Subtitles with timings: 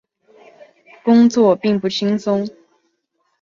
[1.05, 2.49] 工作并不轻松